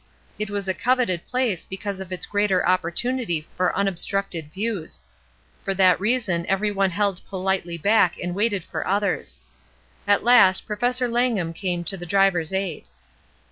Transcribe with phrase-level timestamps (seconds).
[0.39, 5.01] It was a coveted place because of its greater opportunity for imobstructed views.
[5.61, 9.41] For that reason every one held pohtely back and waited for others.
[10.07, 12.85] At last Professor Langham came to the driver's aid.